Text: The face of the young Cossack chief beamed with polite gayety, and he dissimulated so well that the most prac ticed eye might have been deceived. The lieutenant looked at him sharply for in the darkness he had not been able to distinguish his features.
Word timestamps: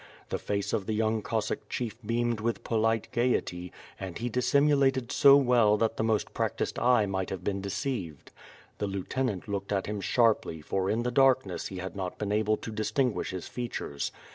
The 0.29 0.39
face 0.39 0.73
of 0.73 0.87
the 0.87 0.95
young 0.95 1.21
Cossack 1.21 1.69
chief 1.69 1.95
beamed 2.03 2.39
with 2.39 2.63
polite 2.63 3.07
gayety, 3.11 3.71
and 3.99 4.17
he 4.17 4.29
dissimulated 4.29 5.11
so 5.11 5.37
well 5.37 5.77
that 5.77 5.97
the 5.97 6.03
most 6.03 6.33
prac 6.33 6.57
ticed 6.57 6.79
eye 6.81 7.05
might 7.05 7.29
have 7.29 7.43
been 7.43 7.61
deceived. 7.61 8.31
The 8.79 8.87
lieutenant 8.87 9.47
looked 9.47 9.71
at 9.71 9.85
him 9.85 10.01
sharply 10.01 10.59
for 10.59 10.89
in 10.89 11.03
the 11.03 11.11
darkness 11.11 11.67
he 11.67 11.77
had 11.77 11.95
not 11.95 12.17
been 12.17 12.31
able 12.31 12.57
to 12.57 12.71
distinguish 12.71 13.29
his 13.29 13.47
features. 13.47 14.11